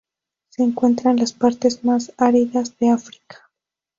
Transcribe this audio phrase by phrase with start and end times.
[0.49, 3.51] Se encuentra en las partes más áridas de África.